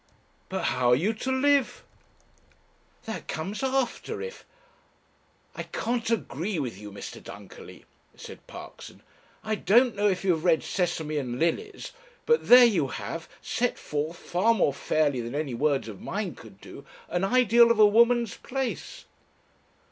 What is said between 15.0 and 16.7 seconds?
than any words of mine could